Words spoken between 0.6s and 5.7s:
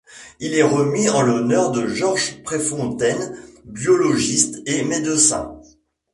remis en l'honneur de Georges Préfontaine, biologiste et médecin.